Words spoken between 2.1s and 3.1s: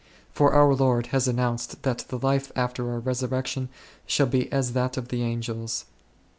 life after our